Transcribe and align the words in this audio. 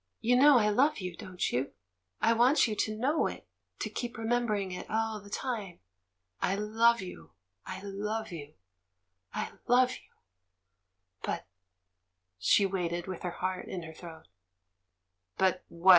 "You 0.19 0.35
know 0.35 0.57
I 0.57 0.69
love 0.69 0.97
you, 0.97 1.15
don't 1.15 1.47
you? 1.51 1.73
I 2.21 2.33
want 2.33 2.65
you 2.67 2.75
to 2.75 2.97
know 2.97 3.27
it, 3.27 3.47
to 3.81 3.87
keep 3.87 4.17
remembering 4.17 4.71
it 4.71 4.89
all 4.89 5.21
the 5.21 5.29
time. 5.29 5.79
I 6.41 6.55
love 6.55 7.01
you, 7.03 7.33
I 7.67 7.83
love 7.83 8.31
you, 8.31 8.55
I 9.31 9.51
love 9.67 9.91
you! 9.91 10.11
But 11.21 11.45
—"She 12.39 12.65
waited 12.65 13.05
with 13.05 13.21
her 13.21 13.29
heart 13.29 13.67
in 13.67 13.83
her 13.83 13.93
throat. 13.93 14.27
"But 15.37 15.63
what?" 15.67 15.89